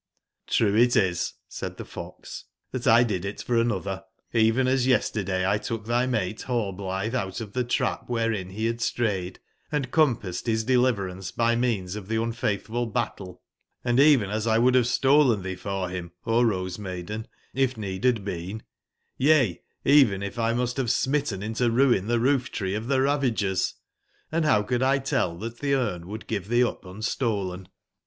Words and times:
"j^''Crue 0.49 0.81
it 0.83 0.95
is," 0.95 1.35
said 1.47 1.77
the 1.77 1.85
fox, 1.85 2.45
''that 2.73 2.87
1 2.87 3.05
did 3.05 3.23
it 3.23 3.39
for 3.43 3.55
another; 3.55 4.03
even 4.33 4.67
as 4.67 4.87
yesterday! 4.87 5.59
took 5.59 5.85
thy 5.85 6.07
mate 6.07 6.43
Rallblithe 6.47 7.13
out 7.13 7.39
of 7.39 7.53
the 7.53 7.63
trap 7.63 8.09
wherein 8.09 8.47
to 8.47 8.53
he 8.55 8.65
had 8.65 8.81
strayed, 8.81 9.39
and 9.71 9.91
compassed 9.91 10.47
his 10.47 10.63
de 10.63 10.73
liverance 10.75 11.31
by 11.31 11.55
means 11.55 11.95
of 11.95 12.07
the 12.07 12.15
unfaithful 12.19 12.87
battle; 12.87 13.43
andeven 13.85 14.31
aslwould 14.31 14.73
have 14.73 14.87
stolen 14.87 15.43
thee 15.43 15.55
forhim, 15.55 16.09
ORose/maiden, 16.25 17.27
if 17.53 17.77
need 17.77 18.03
had 18.03 18.25
been; 18.25 18.63
yea, 19.19 19.61
even 19.85 20.23
if 20.23 20.35
Imust 20.37 20.77
have 20.77 20.89
smitten 20.89 21.43
in 21.43 21.53
to 21.53 21.69
ruin 21.69 22.07
the 22.07 22.19
roof 22.19 22.51
/tree 22.51 22.75
of 22.75 22.85
theRavagers. 22.85 23.73
Hnd 24.33 24.45
how 24.45 24.63
could! 24.63 24.81
tell 25.05 25.37
that 25.37 25.59
thcSmc 25.59 26.05
would 26.05 26.25
give 26.25 26.47
thee 26.47 26.63
up 26.63 26.85
unstolen 26.85 27.67